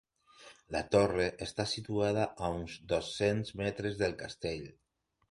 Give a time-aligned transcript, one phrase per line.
[0.75, 4.65] La torre està situada a uns dos-cents metres del castell.